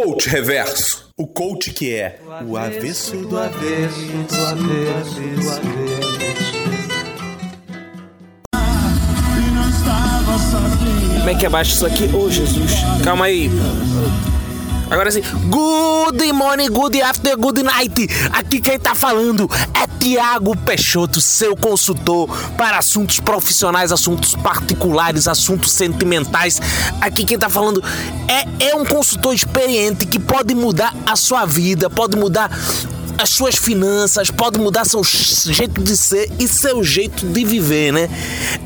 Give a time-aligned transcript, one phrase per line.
[0.00, 1.10] Coach Reverso.
[1.16, 6.08] O coach que é o avesso do avesso, do avesso, do avesso.
[11.18, 12.04] Como é que abaixa isso aqui?
[12.14, 12.70] Ô, oh, Jesus.
[13.02, 13.50] Calma aí.
[14.90, 15.20] Agora sim.
[15.50, 18.08] Good morning, good after, good night.
[18.32, 25.72] Aqui quem tá falando é Tiago Peixoto, seu consultor para assuntos profissionais, assuntos particulares, assuntos
[25.72, 26.60] sentimentais.
[27.02, 27.82] Aqui quem tá falando
[28.26, 32.50] é, é um consultor experiente que pode mudar a sua vida, pode mudar
[33.18, 38.08] as suas finanças, pode mudar seu jeito de ser e seu jeito de viver, né?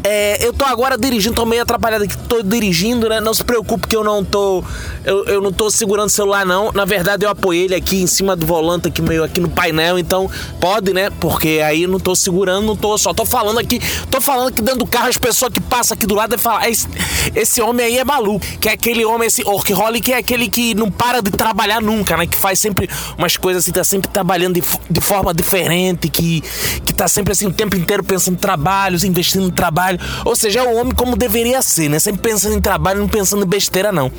[0.05, 3.19] É, eu tô agora dirigindo, tô meio atrapalhado aqui, tô dirigindo, né?
[3.19, 4.62] Não se preocupe que eu não tô.
[5.05, 6.70] Eu, eu não tô segurando o celular, não.
[6.73, 9.98] Na verdade, eu apoiei ele aqui em cima do volante, aqui meio aqui no painel,
[9.98, 10.30] então
[10.61, 11.09] pode, né?
[11.19, 12.98] Porque aí não tô segurando, não tô.
[12.98, 13.80] Só tô falando aqui.
[14.11, 16.69] Tô falando aqui dentro do carro, as pessoas que passam aqui do lado falam: ah,
[16.69, 16.87] esse,
[17.34, 18.45] esse homem aí é maluco.
[18.61, 22.27] Que é aquele homem, esse workaholic, é aquele que não para de trabalhar nunca, né?
[22.27, 26.41] Que faz sempre umas coisas assim, tá sempre trabalhando trabalhando de, de forma diferente, que,
[26.85, 29.99] que tá sempre assim o tempo inteiro pensando em trabalhos, investindo em trabalho.
[30.25, 31.99] Ou seja, é o homem como deveria ser, né?
[31.99, 34.11] Sempre pensando em trabalho, não pensando em besteira, não.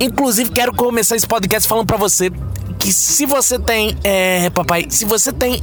[0.00, 2.30] Inclusive, quero começar esse podcast falando para você
[2.78, 5.62] que se você tem, é, papai, se você tem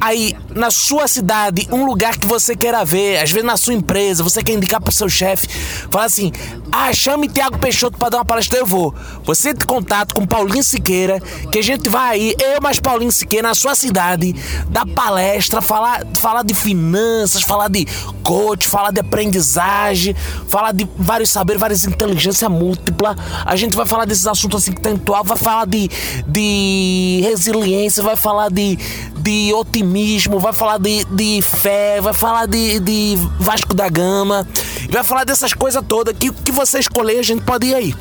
[0.00, 4.22] aí na sua cidade um lugar que você queira ver, às vezes na sua empresa,
[4.22, 5.48] você quer indicar pro seu chefe,
[5.90, 6.32] fala assim:
[6.72, 8.94] ah, chame Tiago Peixoto para dar uma palestra, eu vou.
[9.24, 13.48] Você tem contato com Paulinho Siqueira, que a gente vai aí, eu mais Paulinho Siqueira,
[13.48, 14.34] na sua cidade,
[14.68, 17.86] dar palestra, falar, falar de finanças, falar de
[18.22, 20.14] coach, falar de aprendizagem,
[20.48, 23.16] falar de vários saberes, várias inteligência múltipla.
[23.44, 25.90] A gente vai falar desses assuntos assim que tem atual, vai falar de,
[26.26, 28.78] de resiliência, vai falar de,
[29.20, 34.46] de otimismo, vai falar de, de fé, vai falar de, de Vasco da Gama,
[34.88, 37.94] vai falar dessas coisas todas que, que você escolher, a gente pode ir aí.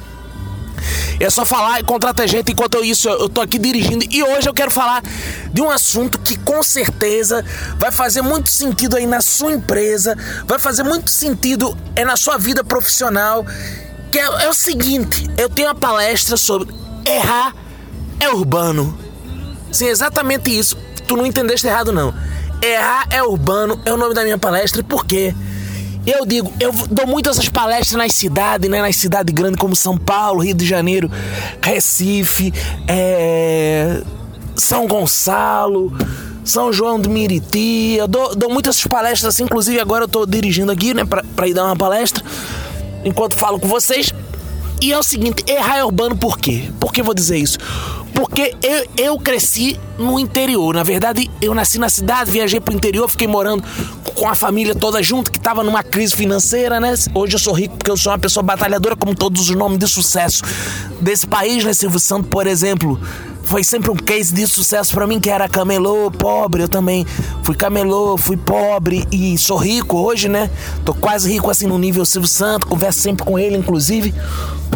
[1.19, 4.05] É só falar e contratar gente enquanto eu, isso eu tô aqui dirigindo.
[4.09, 5.03] E hoje eu quero falar
[5.51, 7.43] de um assunto que com certeza
[7.77, 10.17] vai fazer muito sentido aí na sua empresa,
[10.47, 13.45] vai fazer muito sentido é na sua vida profissional.
[14.11, 16.73] Que é, é o seguinte: eu tenho uma palestra sobre
[17.05, 17.53] errar
[18.19, 18.97] é urbano.
[19.71, 20.77] Sim, exatamente isso.
[21.09, 22.13] Tu não entendeste errado, não.
[22.61, 24.83] Errar é urbano é o nome da minha palestra.
[24.83, 25.33] Por quê?
[26.05, 28.79] Eu digo, eu dou muito essas palestras nas cidades, né?
[28.79, 31.09] Nas cidades grandes como São Paulo, Rio de Janeiro,
[31.63, 32.53] Recife,
[32.87, 34.03] é...
[34.55, 35.91] São Gonçalo,
[36.45, 37.95] São João do Miriti.
[37.97, 41.05] Eu dou, dou muito essas palestras assim, inclusive agora eu tô dirigindo aqui, né?
[41.05, 42.23] Pra, pra ir dar uma palestra
[43.03, 44.13] enquanto falo com vocês.
[44.79, 46.69] E é o seguinte, errar é urbano por quê?
[46.79, 47.57] Por que vou dizer isso?
[48.13, 50.75] Porque eu, eu cresci no interior.
[50.75, 53.63] Na verdade, eu nasci na cidade, viajei pro interior, fiquei morando
[54.15, 56.93] com a família toda junto, que tava numa crise financeira, né?
[57.13, 59.87] Hoje eu sou rico porque eu sou uma pessoa batalhadora, como todos os nomes de
[59.87, 60.43] sucesso
[60.99, 61.73] desse país, né?
[61.73, 62.99] Silvio Santos, por exemplo,
[63.49, 66.61] foi sempre um case de sucesso para mim, que era camelô, pobre.
[66.61, 67.03] Eu também
[67.41, 70.51] fui camelô, fui pobre e sou rico hoje, né?
[70.85, 74.13] Tô quase rico assim no nível Silvio Santos, converso sempre com ele, inclusive,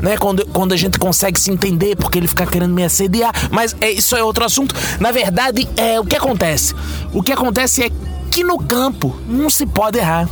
[0.01, 0.17] né?
[0.17, 3.31] Quando, quando a gente consegue se entender, porque ele fica querendo me assediar.
[3.51, 4.73] Mas é, isso é outro assunto.
[4.99, 6.73] Na verdade, é o que acontece.
[7.13, 7.91] O que acontece é
[8.31, 10.27] que no campo não se pode errar.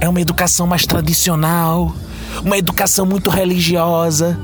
[0.00, 1.94] É uma educação mais tradicional,
[2.42, 4.38] uma educação muito religiosa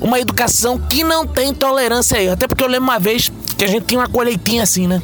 [0.00, 2.32] uma educação que não tem tolerância a erro.
[2.32, 5.02] Até porque eu lembro uma vez que a gente tinha uma colheitinha assim, né?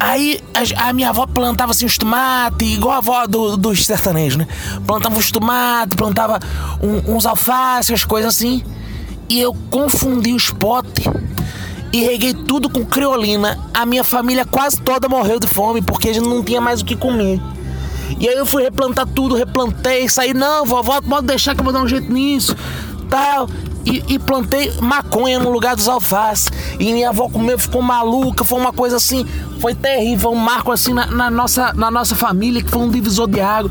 [0.00, 4.36] Aí a, a, minha avó plantava assim os tomates, igual a avó do, dos sertanejos,
[4.36, 4.48] né?
[4.86, 6.40] Plantava os tomates, plantava
[6.82, 8.62] um, uns alfaces, as coisas assim.
[9.28, 11.04] E eu confundi os potes
[11.92, 13.58] e reguei tudo com criolina.
[13.72, 16.84] A minha família quase toda morreu de fome porque a gente não tinha mais o
[16.84, 17.40] que comer.
[18.18, 21.72] E aí eu fui replantar tudo, replantei, saí, não, vovó, pode deixar que eu vou
[21.72, 22.54] dar um jeito nisso
[23.14, 23.48] tal.
[23.86, 26.50] E, e, plantei maconha no lugar dos alfaces.
[26.80, 29.24] E minha avó comeu, ficou maluca, foi uma coisa assim,
[29.60, 33.28] foi terrível, um marco assim na, na, nossa, na nossa família, que foi um divisor
[33.28, 33.70] de água.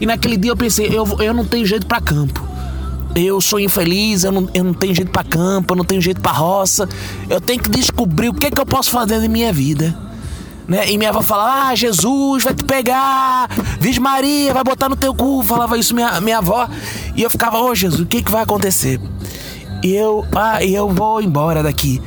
[0.00, 2.46] E naquele dia eu pensei, eu, eu não tenho jeito para campo.
[3.16, 6.20] Eu sou infeliz, eu não, eu não tenho jeito para campo, eu não tenho jeito
[6.20, 6.88] para roça.
[7.28, 9.96] Eu tenho que descobrir o que, é que eu posso fazer na minha vida.
[10.66, 10.90] Né?
[10.90, 15.14] E minha avó falava, ah, Jesus vai te pegar, Virgem Maria vai botar no teu
[15.14, 16.68] cu, falava isso minha, minha avó.
[17.14, 19.00] E eu ficava, ô oh, Jesus, o que, que vai acontecer?
[19.82, 22.00] E eu, ah, eu vou embora daqui.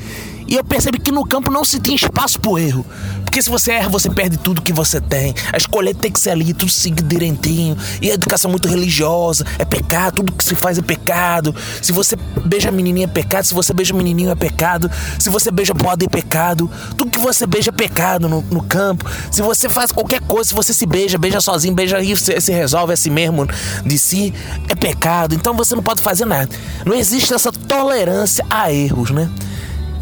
[0.48, 2.86] E eu percebi que no campo não se tinha espaço pro erro.
[3.24, 5.36] Porque se você erra, você perde tudo que você tem.
[5.52, 7.78] A escolha tem que ser ali, tudo seguido direitinho.
[8.02, 11.54] E a educação muito religiosa, é pecado, tudo que se faz é pecado.
[11.82, 12.16] Se você
[12.46, 14.90] beija menininha é pecado, se você beija menininho é pecado.
[15.20, 16.72] Se você beija poda é pecado.
[16.98, 19.06] Tudo que você beija é pecado no, no campo.
[19.30, 22.52] Se você faz qualquer coisa, se você se beija, beija sozinho, beija aí, se, se
[22.54, 23.46] resolve assim mesmo
[23.86, 24.34] de si,
[24.70, 25.36] é pecado.
[25.36, 26.50] Então você não pode fazer nada.
[26.86, 29.30] Não existe essa tolerância a erros, né?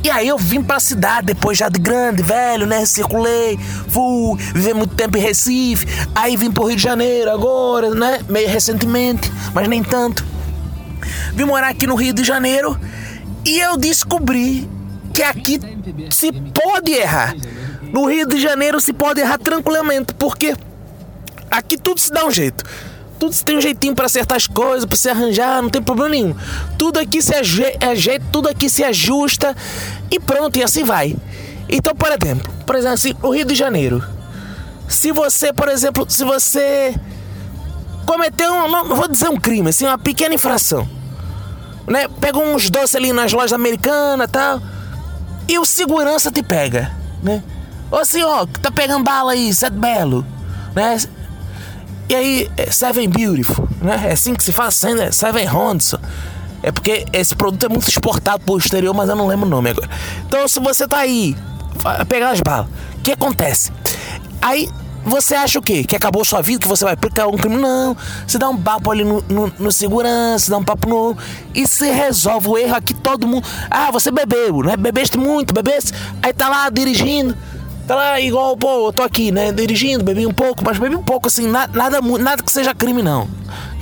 [0.06, 2.86] E aí eu vim pra cidade depois já de grande, velho, né?
[2.86, 3.58] Circulei,
[3.88, 8.20] fui, vivi muito tempo em Recife, aí vim pro Rio de Janeiro agora, né?
[8.30, 10.24] Meio recentemente, mas nem tanto.
[11.34, 12.80] Vim morar aqui no Rio de Janeiro
[13.44, 14.70] e eu descobri
[15.12, 15.60] que aqui
[16.12, 17.36] se pode errar.
[17.92, 20.56] No Rio de Janeiro se pode errar tranquilamente, porque
[21.50, 22.64] aqui tudo se dá um jeito.
[23.26, 26.36] Tudo tem um jeitinho para acertar as coisas, para se arranjar, não tem problema nenhum.
[26.78, 29.56] Tudo aqui se ajeita, tudo aqui se ajusta
[30.12, 31.16] e pronto, e assim vai.
[31.68, 34.04] Então, por exemplo, por exemplo, assim, o Rio de Janeiro.
[34.88, 36.94] Se você, por exemplo, se você
[38.06, 40.88] cometeu, um, não vou dizer um crime, assim, uma pequena infração,
[41.88, 42.08] né?
[42.22, 44.62] Pega uns doces ali nas lojas americanas, tal,
[45.48, 46.92] e o segurança te pega,
[47.24, 47.42] né?
[47.90, 50.24] Ô senhor, tá pegando bala aí, Sete Belo,
[50.76, 50.98] né?
[52.08, 54.10] E aí, é Seven Beautiful, né?
[54.10, 55.98] É assim que se fala, Seven Honson.
[56.62, 59.70] É porque esse produto é muito exportado pro exterior, mas eu não lembro o nome
[59.70, 59.90] agora.
[60.26, 61.36] Então, se você tá aí,
[62.08, 62.68] pegar as balas,
[62.98, 63.72] o que acontece?
[64.42, 64.68] Aí,
[65.06, 65.84] você acha o quê?
[65.84, 67.58] Que acabou sua vida, que você vai aplicar um crime?
[67.58, 67.96] Não.
[68.26, 71.16] Você dá um papo ali no, no, no segurança, dá um papo no.
[71.54, 73.48] E se resolve o erro aqui, todo mundo.
[73.70, 74.76] Ah, você bebeu, né?
[74.76, 75.94] Bebeste muito, bebeste.
[76.24, 77.38] Aí tá lá dirigindo.
[77.88, 81.04] Tá lá igual, pô, eu tô aqui, né, dirigindo, bebi um pouco, mas bebi um
[81.04, 83.28] pouco, assim, na, nada, nada que seja crime, não.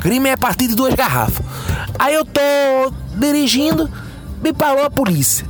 [0.02, 1.46] Crime é a partir de duas garrafas.
[1.98, 2.42] Aí eu tô
[3.18, 3.90] dirigindo,
[4.42, 5.48] me parou a polícia.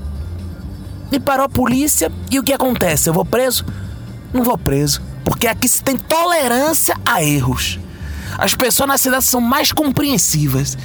[1.12, 3.10] Me parou a polícia e o que acontece?
[3.10, 3.66] Eu vou preso?
[4.32, 5.02] Não vou preso.
[5.24, 7.80] Porque aqui se tem tolerância a erros.
[8.38, 10.78] As pessoas na cidade são mais compreensivas.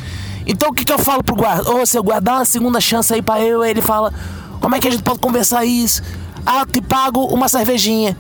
[0.46, 1.70] Então o que, que eu falo pro guarda?
[1.70, 3.62] Ô, oh, seu guarda, dá uma segunda chance aí pra eu.
[3.62, 4.12] Aí ele fala:
[4.60, 6.02] Como é que a gente pode conversar isso?
[6.44, 8.16] Ah, te pago uma cervejinha.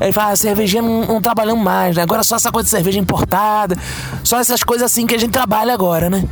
[0.00, 2.02] Ele fala, ah, cervejinha não, não trabalhamos mais, né?
[2.02, 3.76] Agora só essa coisa de cerveja importada,
[4.24, 6.24] só essas coisas assim que a gente trabalha agora, né?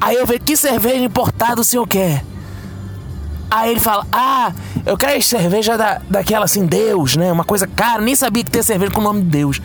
[0.00, 2.24] Aí eu vejo que cerveja importada o senhor quer?
[3.50, 4.52] Aí ele fala, ah,
[4.86, 7.32] eu quero cerveja da, daquela assim, Deus, né?
[7.32, 9.60] Uma coisa cara, nem sabia que tem cerveja com o nome de Deus.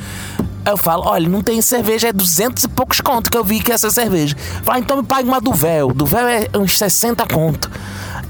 [0.65, 3.59] Aí eu falo, olha, não tem cerveja, é duzentos e poucos conto que eu vi
[3.59, 4.35] que é essa cerveja.
[4.63, 5.41] Fala, então me pague uma.
[5.41, 5.91] Do véu
[6.27, 7.69] é uns 60 conto.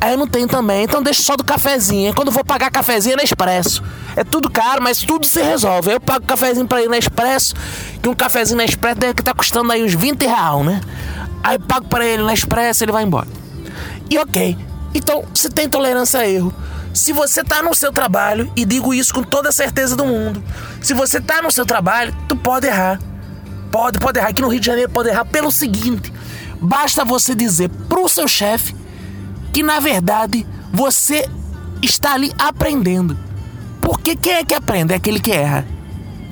[0.03, 2.13] Aí eu não tenho também, então deixa só do cafezinho.
[2.13, 3.81] Quando eu vou pagar cafezinho é na Expresso.
[4.17, 5.93] É tudo caro, mas tudo se resolve.
[5.93, 7.55] Eu pago cafezinho pra ir na Expresso,
[8.01, 10.81] que um cafezinho na Expresso deve que tá custando aí uns 20 real, né?
[11.41, 13.29] Aí eu pago pra ele na Expresso, ele vai embora.
[14.09, 14.57] E ok.
[14.93, 16.53] Então, se tem tolerância a erro.
[16.93, 20.43] Se você tá no seu trabalho, e digo isso com toda a certeza do mundo,
[20.81, 22.99] se você tá no seu trabalho, tu pode errar.
[23.71, 24.27] Pode, pode errar.
[24.27, 26.11] Aqui no Rio de Janeiro pode errar pelo seguinte:
[26.59, 28.82] basta você dizer pro seu chefe
[29.53, 31.29] que na verdade você
[31.81, 33.17] está ali aprendendo.
[33.81, 34.93] Porque quem é que aprende?
[34.93, 35.65] É aquele que erra.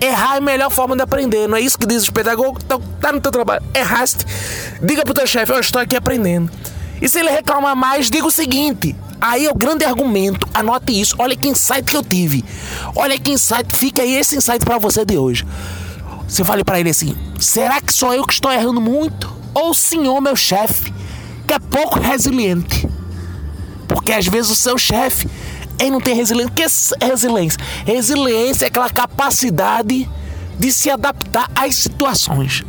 [0.02, 2.64] Errar é a melhor forma de aprender, não é isso que diz os pedagogos?
[2.66, 4.26] Então, tá no teu trabalho, erraste.
[4.82, 6.52] Diga pro teu chefe, eu estou aqui aprendendo.
[7.00, 11.16] E se ele reclamar mais, diga o seguinte: Aí é o grande argumento, anote isso.
[11.20, 12.44] Olha que insight que eu tive.
[12.96, 15.46] Olha que insight, fica aí esse insight para você de hoje.
[16.28, 19.32] Você fale para ele assim: será que sou eu que estou errando muito?
[19.54, 20.92] Ou o senhor, meu chefe,
[21.46, 22.90] que é pouco resiliente?
[24.02, 25.30] Porque às vezes o seu chefe
[25.80, 26.52] ele não tem resiliência.
[26.52, 26.64] O que
[27.00, 27.60] é resiliência?
[27.86, 30.10] Resiliência é aquela capacidade
[30.58, 32.64] de se adaptar às situações.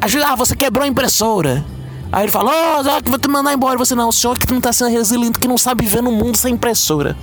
[0.00, 1.64] Às vezes, ah, você quebrou a impressora.
[2.10, 2.50] Aí ele fala,
[2.80, 3.76] oh, que vou te mandar embora.
[3.76, 6.36] Você não, o senhor que não está sendo resiliente, que não sabe viver no mundo
[6.36, 7.16] sem impressora.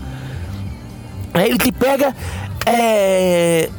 [1.34, 2.16] Aí ele te pega
[2.68, 3.70] é,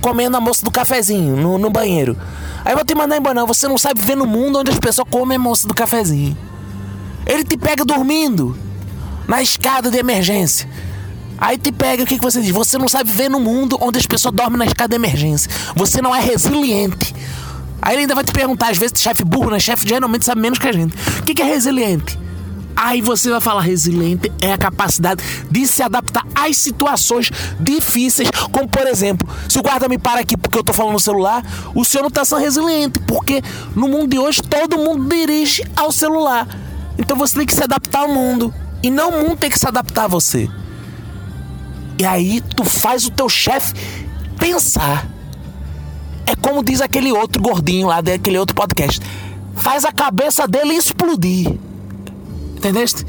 [0.00, 2.16] comendo a moça do cafezinho no, no banheiro.
[2.64, 3.46] Aí eu vou te mandar embora, não.
[3.46, 6.36] Você não sabe viver no mundo onde as pessoas comem a moça do cafezinho.
[7.26, 8.65] Ele te pega dormindo
[9.26, 10.68] na escada de emergência.
[11.38, 12.50] Aí te pega, o que, que você diz?
[12.50, 15.50] Você não sabe viver no mundo onde as pessoas dormem na escada de emergência.
[15.74, 17.14] Você não é resiliente.
[17.82, 19.60] Aí ele ainda vai te perguntar, às vezes, chefe burro, né?
[19.60, 20.94] Chefe geralmente sabe menos que a gente.
[21.18, 22.18] O que, que é resiliente?
[22.74, 28.68] Aí você vai falar, resiliente é a capacidade de se adaptar às situações difíceis, como
[28.68, 31.42] por exemplo, se o guarda me para aqui porque eu tô falando no celular,
[31.74, 33.40] o senhor não tá sendo resiliente, porque
[33.74, 36.46] no mundo de hoje todo mundo dirige ao celular.
[36.98, 38.52] Então você tem que se adaptar ao mundo.
[38.82, 40.48] E não o mundo tem que se adaptar a você.
[41.98, 43.74] E aí tu faz o teu chefe
[44.38, 45.08] pensar.
[46.26, 49.00] É como diz aquele outro gordinho lá daquele outro podcast.
[49.54, 51.52] Faz a cabeça dele explodir.
[52.56, 53.04] Entendeste?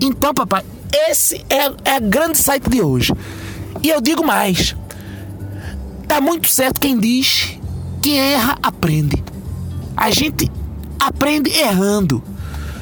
[0.00, 0.64] Então, papai,
[1.08, 3.12] esse é, é a grande site de hoje.
[3.82, 4.74] E eu digo mais.
[6.08, 7.58] Tá muito certo quem diz
[8.00, 9.22] quem erra aprende.
[9.96, 10.50] A gente
[10.98, 12.22] aprende errando.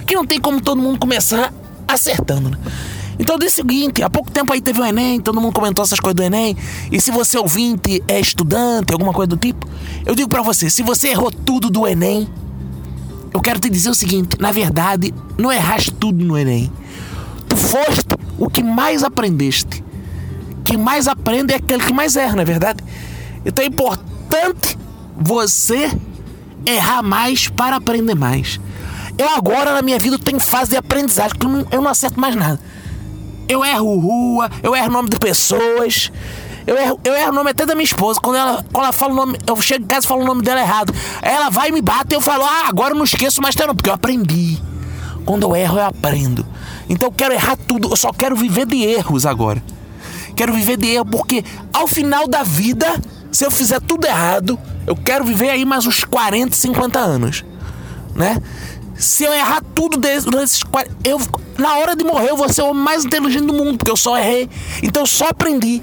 [0.07, 1.53] Que não tem como todo mundo começar
[1.89, 2.59] acertando, né?
[3.19, 5.83] Então eu disse o seguinte, há pouco tempo aí teve o Enem, todo mundo comentou
[5.83, 6.57] essas coisas do Enem,
[6.93, 9.67] e se você ouvinte é estudante, alguma coisa do tipo,
[10.07, 12.29] eu digo para você, se você errou tudo do Enem,
[13.35, 16.71] eu quero te dizer o seguinte, na verdade, não erraste tudo no Enem.
[17.49, 19.85] Tu foste o que mais aprendeste.
[20.65, 22.83] Quem mais aprende é aquele que mais erra, não é verdade?
[23.45, 24.79] Então é importante
[25.17, 25.91] você
[26.65, 28.61] errar mais para aprender mais.
[29.19, 32.19] Eu agora na minha vida tenho fase de aprendizagem, que eu não, eu não acerto
[32.21, 32.61] mais nada.
[33.49, 36.13] Eu erro rua, eu erro nome de pessoas.
[36.67, 38.21] Eu erro, eu erro o nome até da minha esposa.
[38.21, 40.43] Quando ela, quando ela fala o nome, eu chego em casa e falo o nome
[40.43, 40.95] dela errado.
[41.23, 43.75] Ela vai e me bate e eu falo, ah, agora eu não esqueço mais teu
[43.75, 44.63] porque eu aprendi.
[45.25, 46.47] Quando eu erro, eu aprendo.
[46.89, 49.63] Então eu quero errar tudo, eu só quero viver de erros agora.
[50.37, 52.87] Quero viver de erro, porque ao final da vida,
[53.33, 57.45] se eu fizer tudo errado, eu quero viver aí mais uns 40, 50 anos.
[58.15, 58.41] Né?
[58.99, 60.27] Se eu errar tudo desses
[61.05, 61.21] eu
[61.57, 64.19] na hora de morrer eu vou ser o mais inteligente do mundo, porque eu só
[64.19, 64.51] errei.
[64.83, 65.83] Então eu só aprendi.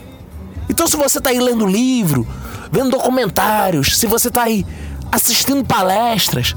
[0.70, 2.28] Então se você está aí lendo livro,
[2.72, 4.66] vendo documentários, se você está aí
[5.12, 6.56] assistindo palestras,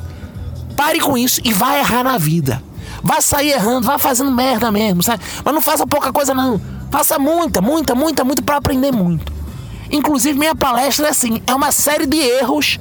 [0.77, 2.63] pare com isso e vai errar na vida.
[3.03, 5.23] Vai sair errando, vai fazendo merda mesmo, sabe?
[5.45, 6.61] Mas não faça pouca coisa não.
[6.91, 9.33] Faça muita, muita, muita, muito para aprender muito.
[9.91, 12.79] Inclusive minha palestra é assim, é uma série de erros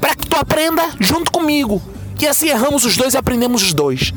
[0.00, 1.82] para que tu aprenda junto comigo.
[2.20, 4.12] Que assim erramos os dois e aprendemos os dois.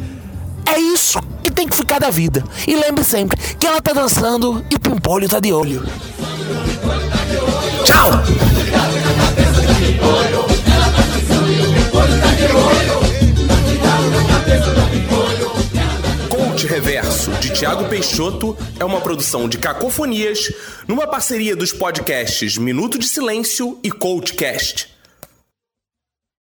[0.66, 2.44] É isso que tem que ficar da vida.
[2.68, 5.82] E lembre sempre que ela tá dançando e o pimpolho tá de olho.
[7.86, 8.12] Tchau!
[16.30, 20.52] Coach Reverso, de Tiago Peixoto, é uma produção de Cacofonias,
[20.86, 24.93] numa parceria dos podcasts Minuto de Silêncio e Coachcast.